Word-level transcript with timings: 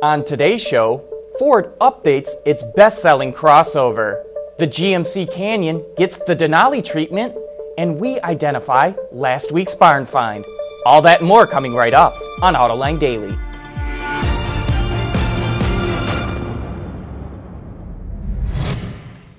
On 0.00 0.24
today's 0.24 0.60
show, 0.60 1.02
Ford 1.40 1.76
updates 1.80 2.30
its 2.46 2.62
best 2.76 3.02
selling 3.02 3.32
crossover. 3.32 4.22
The 4.56 4.66
GMC 4.68 5.32
Canyon 5.32 5.84
gets 5.96 6.18
the 6.18 6.36
Denali 6.36 6.84
treatment, 6.84 7.34
and 7.76 7.98
we 7.98 8.20
identify 8.20 8.92
last 9.10 9.50
week's 9.50 9.74
barn 9.74 10.06
find. 10.06 10.44
All 10.86 11.02
that 11.02 11.18
and 11.18 11.26
more 11.26 11.48
coming 11.48 11.74
right 11.74 11.92
up 11.92 12.14
on 12.42 12.54
Autoline 12.54 13.00
Daily. 13.00 13.36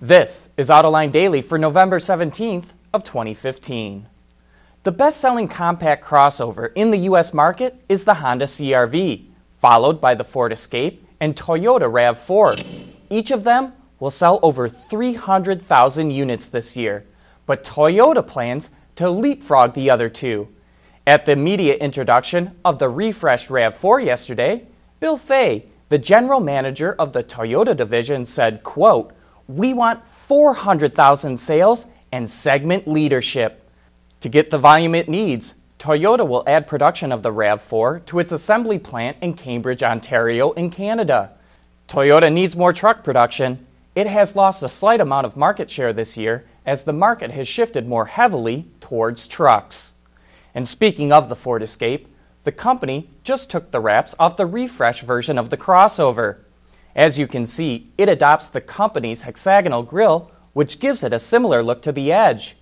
This 0.00 0.50
is 0.56 0.68
Autoline 0.68 1.10
Daily 1.10 1.42
for 1.42 1.58
November 1.58 1.98
17th 1.98 2.66
of 2.92 3.02
2015. 3.02 4.06
The 4.84 4.92
best-selling 4.92 5.48
compact 5.48 6.04
crossover 6.04 6.70
in 6.76 6.92
the 6.92 6.98
US 6.98 7.34
market 7.34 7.82
is 7.88 8.04
the 8.04 8.14
Honda 8.14 8.44
CRV, 8.44 9.33
followed 9.64 9.98
by 9.98 10.14
the 10.14 10.22
Ford 10.22 10.52
Escape 10.52 11.08
and 11.20 11.34
Toyota 11.34 11.90
RAV4. 11.90 12.92
Each 13.08 13.30
of 13.30 13.44
them 13.44 13.72
will 13.98 14.10
sell 14.10 14.38
over 14.42 14.68
300,000 14.68 16.10
units 16.10 16.48
this 16.48 16.76
year, 16.76 17.06
but 17.46 17.64
Toyota 17.64 18.26
plans 18.26 18.68
to 18.96 19.08
leapfrog 19.08 19.72
the 19.72 19.88
other 19.88 20.10
two. 20.10 20.48
At 21.06 21.24
the 21.24 21.34
media 21.34 21.76
introduction 21.76 22.50
of 22.62 22.78
the 22.78 22.90
refreshed 22.90 23.48
RAV4 23.48 24.04
yesterday, 24.04 24.66
Bill 25.00 25.16
Fay, 25.16 25.64
the 25.88 25.96
general 25.96 26.40
manager 26.40 26.94
of 26.98 27.14
the 27.14 27.24
Toyota 27.24 27.74
division, 27.74 28.26
said, 28.26 28.62
quote, 28.64 29.14
we 29.48 29.72
want 29.72 30.06
400,000 30.10 31.40
sales 31.40 31.86
and 32.12 32.28
segment 32.28 32.86
leadership. 32.86 33.66
To 34.20 34.28
get 34.28 34.50
the 34.50 34.58
volume 34.58 34.94
it 34.94 35.08
needs, 35.08 35.54
Toyota 35.84 36.26
will 36.26 36.44
add 36.46 36.66
production 36.66 37.12
of 37.12 37.22
the 37.22 37.30
RAV4 37.30 38.06
to 38.06 38.18
its 38.18 38.32
assembly 38.32 38.78
plant 38.78 39.18
in 39.20 39.34
Cambridge, 39.34 39.82
Ontario, 39.82 40.52
in 40.52 40.70
Canada. 40.70 41.32
Toyota 41.88 42.32
needs 42.32 42.56
more 42.56 42.72
truck 42.72 43.04
production. 43.04 43.66
It 43.94 44.06
has 44.06 44.34
lost 44.34 44.62
a 44.62 44.68
slight 44.70 45.02
amount 45.02 45.26
of 45.26 45.36
market 45.36 45.68
share 45.68 45.92
this 45.92 46.16
year 46.16 46.46
as 46.64 46.84
the 46.84 46.94
market 46.94 47.32
has 47.32 47.46
shifted 47.46 47.86
more 47.86 48.06
heavily 48.06 48.66
towards 48.80 49.26
trucks. 49.26 49.92
And 50.54 50.66
speaking 50.66 51.12
of 51.12 51.28
the 51.28 51.36
Ford 51.36 51.62
Escape, 51.62 52.08
the 52.44 52.52
company 52.52 53.10
just 53.22 53.50
took 53.50 53.70
the 53.70 53.80
wraps 53.80 54.14
off 54.18 54.38
the 54.38 54.46
refresh 54.46 55.02
version 55.02 55.36
of 55.36 55.50
the 55.50 55.58
crossover. 55.58 56.38
As 56.96 57.18
you 57.18 57.26
can 57.26 57.44
see, 57.44 57.90
it 57.98 58.08
adopts 58.08 58.48
the 58.48 58.62
company's 58.62 59.24
hexagonal 59.24 59.82
grille, 59.82 60.30
which 60.54 60.80
gives 60.80 61.04
it 61.04 61.12
a 61.12 61.18
similar 61.18 61.62
look 61.62 61.82
to 61.82 61.92
the 61.92 62.10
Edge. 62.10 62.56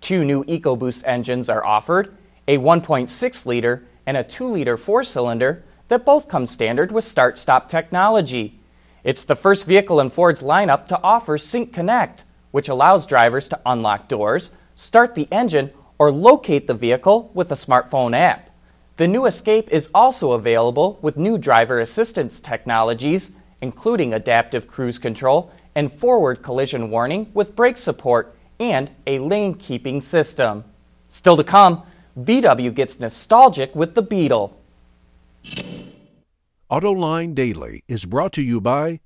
Two 0.00 0.22
new 0.22 0.44
EcoBoost 0.44 1.02
engines 1.08 1.48
are 1.48 1.64
offered 1.64 2.16
a 2.48 2.58
1.6 2.58 3.46
liter 3.46 3.84
and 4.04 4.16
a 4.16 4.24
2 4.24 4.48
liter 4.50 4.76
four 4.76 5.04
cylinder 5.04 5.62
that 5.86 6.04
both 6.04 6.26
come 6.26 6.46
standard 6.46 6.90
with 6.90 7.04
start 7.04 7.38
stop 7.38 7.68
technology. 7.68 8.58
It's 9.04 9.22
the 9.22 9.36
first 9.36 9.66
vehicle 9.66 10.00
in 10.00 10.10
Ford's 10.10 10.42
lineup 10.42 10.88
to 10.88 11.00
offer 11.00 11.38
Sync 11.38 11.72
Connect, 11.72 12.24
which 12.50 12.68
allows 12.68 13.06
drivers 13.06 13.46
to 13.48 13.60
unlock 13.64 14.08
doors, 14.08 14.50
start 14.74 15.14
the 15.14 15.28
engine, 15.30 15.70
or 15.98 16.10
locate 16.10 16.66
the 16.66 16.74
vehicle 16.74 17.30
with 17.34 17.52
a 17.52 17.54
smartphone 17.54 18.16
app. 18.16 18.50
The 18.96 19.06
new 19.06 19.26
Escape 19.26 19.68
is 19.70 19.90
also 19.94 20.32
available 20.32 20.98
with 21.00 21.16
new 21.16 21.38
driver 21.38 21.78
assistance 21.78 22.40
technologies 22.40 23.32
including 23.60 24.14
adaptive 24.14 24.68
cruise 24.68 24.98
control 24.98 25.50
and 25.74 25.92
forward 25.92 26.42
collision 26.42 26.90
warning 26.90 27.30
with 27.34 27.56
brake 27.56 27.76
support 27.76 28.36
and 28.58 28.90
a 29.06 29.18
lane 29.18 29.54
keeping 29.54 30.00
system. 30.00 30.64
Still 31.08 31.36
to 31.36 31.44
come, 31.44 31.82
VW 32.18 32.74
gets 32.74 32.98
nostalgic 32.98 33.76
with 33.76 33.94
the 33.94 34.02
Beetle. 34.02 34.58
AutoLine 36.68 37.32
Daily 37.32 37.84
is 37.86 38.06
brought 38.06 38.32
to 38.32 38.42
you 38.42 38.60
by 38.60 38.98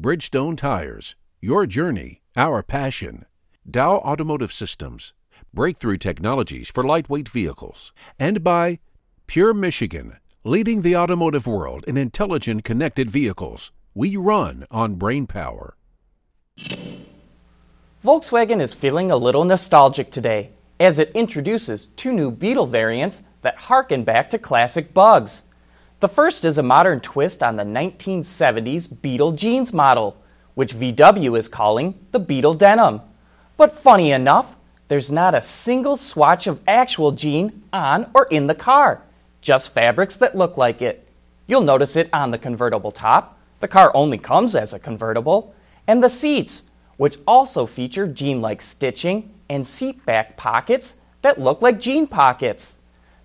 Bridgestone 0.00 0.56
Tires, 0.56 1.14
your 1.40 1.64
journey, 1.66 2.22
our 2.34 2.64
passion, 2.64 3.24
Dow 3.70 3.98
Automotive 3.98 4.52
Systems, 4.52 5.12
breakthrough 5.54 5.96
technologies 5.96 6.68
for 6.68 6.82
lightweight 6.82 7.28
vehicles, 7.28 7.92
and 8.18 8.42
by 8.42 8.80
Pure 9.28 9.54
Michigan, 9.54 10.16
leading 10.42 10.82
the 10.82 10.96
automotive 10.96 11.46
world 11.46 11.84
in 11.86 11.96
intelligent 11.96 12.64
connected 12.64 13.08
vehicles. 13.08 13.70
We 13.94 14.16
run 14.16 14.66
on 14.72 14.96
brain 14.96 15.28
power. 15.28 15.76
Volkswagen 18.04 18.60
is 18.60 18.74
feeling 18.74 19.12
a 19.12 19.16
little 19.16 19.44
nostalgic 19.44 20.10
today 20.10 20.50
as 20.78 20.98
it 20.98 21.12
introduces 21.14 21.86
two 21.86 22.12
new 22.12 22.30
Beetle 22.30 22.66
variants 22.66 23.22
that 23.42 23.56
harken 23.56 24.04
back 24.04 24.30
to 24.30 24.38
classic 24.38 24.92
bugs. 24.92 25.44
The 26.00 26.08
first 26.08 26.44
is 26.44 26.58
a 26.58 26.62
modern 26.62 27.00
twist 27.00 27.42
on 27.42 27.56
the 27.56 27.62
1970s 27.62 29.00
Beetle 29.00 29.32
jeans 29.32 29.72
model, 29.72 30.16
which 30.54 30.74
VW 30.74 31.38
is 31.38 31.48
calling 31.48 31.98
the 32.12 32.18
Beetle 32.18 32.54
Denim. 32.54 33.00
But 33.56 33.72
funny 33.72 34.10
enough, 34.10 34.56
there's 34.88 35.10
not 35.10 35.34
a 35.34 35.42
single 35.42 35.96
swatch 35.96 36.46
of 36.46 36.60
actual 36.66 37.12
jean 37.12 37.64
on 37.72 38.10
or 38.14 38.26
in 38.26 38.46
the 38.46 38.54
car, 38.54 39.02
just 39.40 39.72
fabrics 39.72 40.16
that 40.18 40.36
look 40.36 40.56
like 40.56 40.82
it. 40.82 41.08
You'll 41.46 41.62
notice 41.62 41.96
it 41.96 42.10
on 42.12 42.30
the 42.30 42.38
convertible 42.38 42.90
top, 42.90 43.38
the 43.60 43.68
car 43.68 43.90
only 43.94 44.18
comes 44.18 44.54
as 44.54 44.74
a 44.74 44.78
convertible, 44.78 45.54
and 45.86 46.02
the 46.02 46.10
seats, 46.10 46.64
which 46.98 47.16
also 47.26 47.64
feature 47.64 48.06
jean 48.06 48.40
like 48.40 48.60
stitching 48.60 49.32
and 49.48 49.66
seat 49.66 50.04
back 50.06 50.36
pockets 50.36 50.96
that 51.22 51.40
look 51.40 51.62
like 51.62 51.80
jean 51.80 52.06
pockets. 52.06 52.76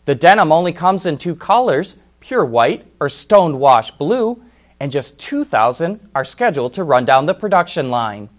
The 0.05 0.15
denim 0.15 0.51
only 0.51 0.73
comes 0.73 1.05
in 1.05 1.17
two 1.17 1.35
colors 1.35 1.95
pure 2.21 2.45
white 2.45 2.85
or 2.99 3.09
stone 3.09 3.59
wash 3.59 3.91
blue, 3.91 4.41
and 4.79 4.91
just 4.91 5.19
2,000 5.19 5.99
are 6.15 6.23
scheduled 6.23 6.73
to 6.73 6.83
run 6.83 7.03
down 7.03 7.25
the 7.25 7.33
production 7.33 7.89
line. 7.89 8.29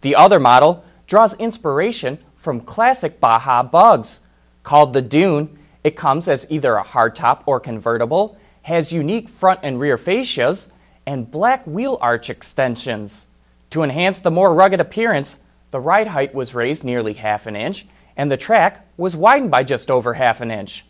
The 0.00 0.16
other 0.16 0.40
model 0.40 0.84
draws 1.06 1.34
inspiration 1.34 2.18
from 2.36 2.60
classic 2.60 3.20
Baja 3.20 3.62
bugs. 3.62 4.20
Called 4.62 4.92
the 4.92 5.02
Dune, 5.02 5.58
it 5.84 5.96
comes 5.96 6.28
as 6.28 6.46
either 6.50 6.76
a 6.76 6.84
hardtop 6.84 7.42
or 7.46 7.60
convertible, 7.60 8.36
has 8.62 8.90
unique 8.90 9.28
front 9.28 9.60
and 9.62 9.78
rear 9.78 9.96
fascias, 9.96 10.70
and 11.06 11.30
black 11.30 11.64
wheel 11.66 11.98
arch 12.00 12.28
extensions. 12.28 13.26
To 13.70 13.82
enhance 13.82 14.18
the 14.18 14.30
more 14.30 14.52
rugged 14.52 14.80
appearance, 14.80 15.36
the 15.70 15.80
ride 15.80 16.08
height 16.08 16.34
was 16.34 16.54
raised 16.54 16.84
nearly 16.84 17.14
half 17.14 17.46
an 17.46 17.56
inch, 17.56 17.86
and 18.16 18.30
the 18.30 18.36
track 18.36 18.86
was 18.96 19.16
widened 19.16 19.50
by 19.50 19.62
just 19.62 19.90
over 19.90 20.14
half 20.14 20.40
an 20.40 20.50
inch. 20.50 20.86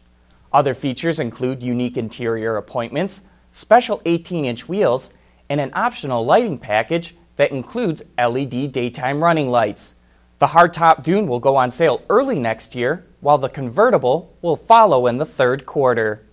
Other 0.53 0.75
features 0.75 1.19
include 1.19 1.63
unique 1.63 1.97
interior 1.97 2.57
appointments, 2.57 3.23
special 3.53 4.01
18 4.05 4.45
inch 4.45 4.69
wheels, 4.69 5.11
and 5.49 5.61
an 5.61 5.73
optional 5.75 6.25
lighting 6.25 6.59
package 6.59 7.17
that 7.37 7.51
includes 7.51 8.03
LED 8.19 8.73
daytime 8.73 9.23
running 9.23 9.51
lights. 9.51 9.97
The 10.39 10.49
hardtop 10.49 11.03
Dune 11.03 11.27
will 11.27 11.41
go 11.41 11.57
on 11.57 11.71
sale 11.71 12.03
early 12.11 12.39
next 12.39 12.75
year, 12.75 13.07
while 13.21 13.39
the 13.39 13.49
convertible 13.49 14.37
will 14.43 14.57
follow 14.57 15.07
in 15.07 15.19
the 15.19 15.27
third 15.27 15.67
quarter. 15.67 16.27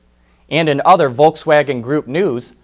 And 0.49 0.67
in 0.67 0.81
other 0.85 1.09
Volkswagen 1.09 1.81
Group 1.81 2.07
news, 2.07 2.55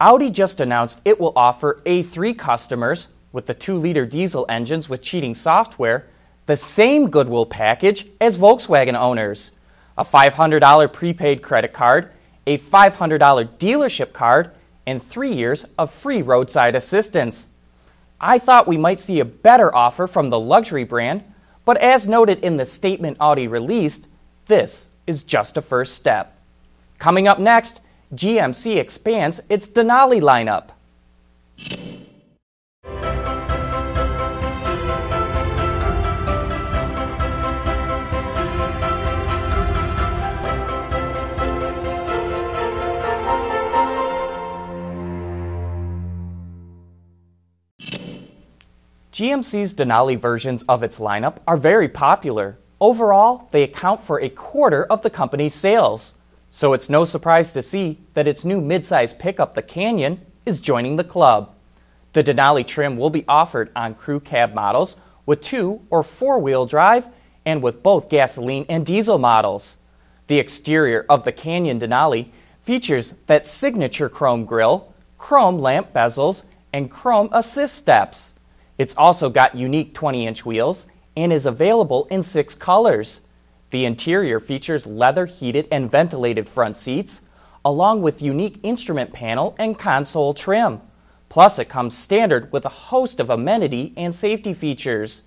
Audi 0.00 0.30
just 0.30 0.60
announced 0.60 1.00
it 1.04 1.18
will 1.18 1.32
offer 1.34 1.80
A3 1.86 2.36
customers 2.36 3.08
with 3.32 3.46
the 3.46 3.54
2 3.54 3.78
liter 3.78 4.06
diesel 4.06 4.46
engines 4.48 4.88
with 4.88 5.02
cheating 5.02 5.34
software 5.34 6.06
the 6.48 6.56
same 6.56 7.10
goodwill 7.10 7.44
package 7.44 8.06
as 8.22 8.38
Volkswagen 8.38 8.98
owners 8.98 9.50
a 9.98 10.04
$500 10.04 10.92
prepaid 10.92 11.42
credit 11.42 11.72
card, 11.72 12.10
a 12.46 12.56
$500 12.56 13.18
dealership 13.58 14.12
card, 14.12 14.52
and 14.86 15.02
three 15.02 15.32
years 15.32 15.66
of 15.76 15.90
free 15.90 16.22
roadside 16.22 16.74
assistance. 16.74 17.48
I 18.20 18.38
thought 18.38 18.66
we 18.66 18.78
might 18.78 19.00
see 19.00 19.20
a 19.20 19.24
better 19.24 19.74
offer 19.74 20.06
from 20.06 20.30
the 20.30 20.38
luxury 20.40 20.84
brand, 20.84 21.22
but 21.66 21.76
as 21.78 22.08
noted 22.08 22.38
in 22.38 22.56
the 22.56 22.64
statement 22.64 23.18
Audi 23.20 23.46
released, 23.46 24.06
this 24.46 24.88
is 25.06 25.24
just 25.24 25.58
a 25.58 25.62
first 25.62 25.94
step. 25.94 26.38
Coming 26.98 27.28
up 27.28 27.38
next, 27.38 27.80
GMC 28.14 28.76
expands 28.76 29.40
its 29.50 29.68
Denali 29.68 30.22
lineup. 30.22 30.70
GMC's 49.18 49.74
Denali 49.74 50.16
versions 50.16 50.62
of 50.68 50.84
its 50.84 51.00
lineup 51.00 51.38
are 51.44 51.56
very 51.56 51.88
popular. 51.88 52.56
Overall, 52.80 53.48
they 53.50 53.64
account 53.64 54.00
for 54.00 54.20
a 54.20 54.28
quarter 54.28 54.84
of 54.84 55.02
the 55.02 55.10
company's 55.10 55.56
sales. 55.56 56.14
So 56.52 56.72
it's 56.72 56.88
no 56.88 57.04
surprise 57.04 57.50
to 57.54 57.60
see 57.60 57.98
that 58.14 58.28
its 58.28 58.44
new 58.44 58.60
midsize 58.60 59.18
pickup, 59.18 59.56
the 59.56 59.62
Canyon, 59.62 60.24
is 60.46 60.60
joining 60.60 60.94
the 60.94 61.02
club. 61.02 61.52
The 62.12 62.22
Denali 62.22 62.64
trim 62.64 62.96
will 62.96 63.10
be 63.10 63.24
offered 63.26 63.72
on 63.74 63.96
crew 63.96 64.20
cab 64.20 64.54
models 64.54 64.96
with 65.26 65.40
two 65.40 65.80
or 65.90 66.04
four 66.04 66.38
wheel 66.38 66.64
drive 66.64 67.08
and 67.44 67.60
with 67.60 67.82
both 67.82 68.08
gasoline 68.08 68.66
and 68.68 68.86
diesel 68.86 69.18
models. 69.18 69.78
The 70.28 70.38
exterior 70.38 71.04
of 71.08 71.24
the 71.24 71.32
Canyon 71.32 71.80
Denali 71.80 72.28
features 72.62 73.14
that 73.26 73.46
signature 73.46 74.08
chrome 74.08 74.44
grille, 74.44 74.94
chrome 75.18 75.58
lamp 75.58 75.92
bezels, 75.92 76.44
and 76.72 76.88
chrome 76.88 77.30
assist 77.32 77.74
steps. 77.74 78.34
It's 78.78 78.96
also 78.96 79.28
got 79.28 79.56
unique 79.56 79.92
20 79.92 80.26
inch 80.26 80.46
wheels 80.46 80.86
and 81.16 81.32
is 81.32 81.46
available 81.46 82.06
in 82.10 82.22
six 82.22 82.54
colors. 82.54 83.22
The 83.70 83.84
interior 83.84 84.40
features 84.40 84.86
leather 84.86 85.26
heated 85.26 85.66
and 85.70 85.90
ventilated 85.90 86.48
front 86.48 86.76
seats, 86.76 87.22
along 87.64 88.02
with 88.02 88.22
unique 88.22 88.60
instrument 88.62 89.12
panel 89.12 89.56
and 89.58 89.78
console 89.78 90.32
trim. 90.32 90.80
Plus, 91.28 91.58
it 91.58 91.68
comes 91.68 91.98
standard 91.98 92.50
with 92.52 92.64
a 92.64 92.70
host 92.70 93.20
of 93.20 93.28
amenity 93.28 93.92
and 93.96 94.14
safety 94.14 94.54
features. 94.54 95.24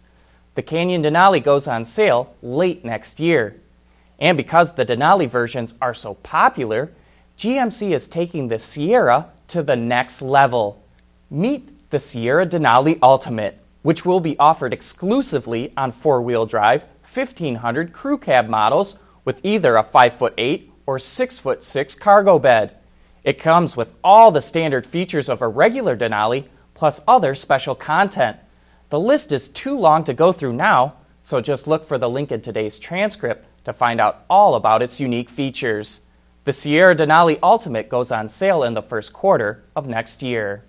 The 0.56 0.63
Canyon 0.63 1.03
Denali 1.03 1.44
goes 1.44 1.68
on 1.68 1.86
sale 1.86 2.36
late 2.42 2.83
next 2.83 3.19
year. 3.19 3.62
And 4.18 4.38
because 4.38 4.74
the 4.74 4.86
Denali 4.86 5.30
versions 5.30 5.75
are 5.81 5.94
so 5.94 6.15
popular, 6.15 6.92
GMC 7.38 7.92
is 7.92 8.07
taking 8.07 8.48
the 8.48 8.59
Sierra 8.59 9.30
to 9.50 9.62
the 9.62 9.75
next 9.75 10.21
level. 10.21 10.83
Meet 11.30 11.69
the 11.91 11.99
Sierra 11.99 12.47
Denali 12.47 12.97
Ultimate, 13.03 13.59
which 13.81 14.05
will 14.05 14.21
be 14.21 14.39
offered 14.39 14.71
exclusively 14.71 15.73
on 15.75 15.91
four 15.91 16.21
wheel 16.21 16.45
drive 16.45 16.83
1500 17.03 17.91
crew 17.91 18.17
cab 18.17 18.47
models 18.47 18.97
with 19.25 19.41
either 19.43 19.75
a 19.75 19.83
5'8 19.83 20.69
or 20.85 20.97
6'6 20.97 21.99
cargo 21.99 22.39
bed. 22.39 22.77
It 23.25 23.39
comes 23.39 23.75
with 23.75 23.93
all 24.03 24.31
the 24.31 24.41
standard 24.41 24.88
features 24.88 25.27
of 25.27 25.41
a 25.41 25.49
regular 25.49 25.97
Denali 25.97 26.45
plus 26.73 27.01
other 27.09 27.35
special 27.35 27.75
content. 27.75 28.38
The 28.89 28.99
list 28.99 29.33
is 29.33 29.49
too 29.49 29.77
long 29.77 30.05
to 30.05 30.13
go 30.13 30.31
through 30.31 30.53
now, 30.53 30.95
so 31.23 31.41
just 31.41 31.67
look 31.67 31.85
for 31.85 31.97
the 31.97 32.09
link 32.09 32.31
in 32.31 32.41
today's 32.41 32.79
transcript 32.79 33.45
to 33.65 33.73
find 33.73 33.99
out 33.99 34.23
all 34.29 34.55
about 34.55 34.81
its 34.81 35.01
unique 35.01 35.29
features. 35.29 36.01
The 36.45 36.53
Sierra 36.53 36.95
Denali 36.95 37.38
Ultimate 37.43 37.89
goes 37.89 38.11
on 38.11 38.29
sale 38.29 38.63
in 38.63 38.75
the 38.75 38.81
first 38.81 39.11
quarter 39.11 39.65
of 39.75 39.88
next 39.88 40.23
year. 40.23 40.63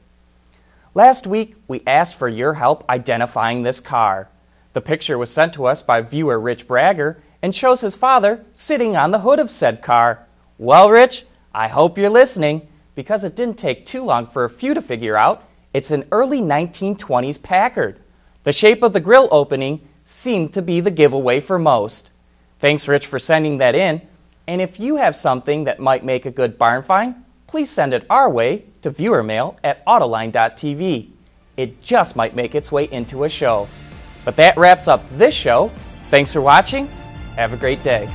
Last 0.95 1.27
week, 1.27 1.55
we 1.69 1.83
asked 1.87 2.17
for 2.17 2.29
your 2.29 2.53
help 2.55 2.85
identifying 2.87 3.63
this 3.63 3.81
car. 3.81 4.29
The 4.75 4.83
picture 4.83 5.17
was 5.17 5.31
sent 5.31 5.55
to 5.55 5.65
us 5.65 5.83
by 5.83 6.03
viewer 6.03 6.39
Rich 6.39 6.69
Bragger 6.69 7.23
and 7.41 7.55
shows 7.55 7.81
his 7.81 7.97
father 7.97 8.45
sitting 8.53 8.95
on 8.95 9.11
the 9.11 9.21
hood 9.21 9.39
of 9.39 9.51
said 9.51 9.81
car. 9.81 10.27
Well, 10.59 10.91
Rich, 10.91 11.25
I 11.55 11.69
hope 11.69 11.97
you're 11.97 12.11
listening 12.11 12.69
because 12.95 13.25
it 13.25 13.35
didn't 13.35 13.59
take 13.59 13.87
too 13.87 14.05
long 14.05 14.27
for 14.27 14.45
a 14.45 14.51
few 14.51 14.75
to 14.75 14.83
figure 14.83 15.17
out 15.17 15.49
it's 15.73 15.91
an 15.91 16.05
early 16.13 16.41
1920s 16.41 17.43
Packard. 17.43 17.99
The 18.43 18.53
shape 18.53 18.83
of 18.83 18.93
the 18.93 19.01
grill 19.01 19.29
opening 19.31 19.89
seemed 20.05 20.53
to 20.53 20.61
be 20.61 20.81
the 20.81 20.91
giveaway 20.91 21.41
for 21.41 21.59
most. 21.59 22.11
Thanks, 22.61 22.87
Rich, 22.87 23.07
for 23.07 23.19
sending 23.19 23.57
that 23.59 23.75
in. 23.75 24.03
And 24.47 24.61
if 24.61 24.79
you 24.79 24.97
have 24.97 25.17
something 25.17 25.65
that 25.65 25.81
might 25.81 26.05
make 26.05 26.27
a 26.27 26.31
good 26.31 26.59
barn 26.59 26.83
find, 26.83 27.15
please 27.47 27.71
send 27.71 27.95
it 27.95 28.05
our 28.11 28.29
way 28.29 28.67
to 28.83 28.91
viewer 28.91 29.23
mail 29.23 29.57
at 29.65 29.85
autoline.tv. 29.87 31.09
It 31.57 31.83
just 31.83 32.17
might 32.17 32.37
make 32.37 32.55
its 32.55 32.71
way 32.71 32.89
into 32.91 33.25
a 33.25 33.29
show. 33.29 33.69
But 34.25 34.37
that 34.37 34.57
wraps 34.57 34.89
up 34.89 35.05
this 35.17 35.35
show. 35.35 35.71
Thanks 36.11 36.33
for 36.33 36.41
watching. 36.41 36.87
Have 37.37 37.53
a 37.53 37.57
great 37.57 37.83
day. 37.83 38.09